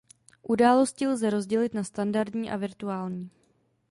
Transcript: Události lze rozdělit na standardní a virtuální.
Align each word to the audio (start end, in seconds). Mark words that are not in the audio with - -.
Události 0.41 1.07
lze 1.07 1.29
rozdělit 1.29 1.73
na 1.73 1.83
standardní 1.83 2.51
a 2.51 2.57
virtuální. 2.57 3.29